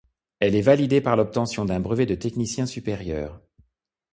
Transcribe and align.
Elle 0.39 0.55
est 0.55 0.63
validée 0.63 0.99
par 0.99 1.15
l'obtention 1.15 1.63
d'un 1.63 1.79
brevet 1.79 2.07
de 2.07 2.15
technicien 2.15 2.65
supérieur. 2.65 3.39